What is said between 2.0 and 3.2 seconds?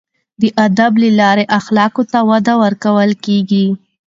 ته وده ورکول